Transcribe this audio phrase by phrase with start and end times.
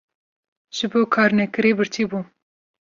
[0.75, 2.25] ji bo karnekirî birçî bûm.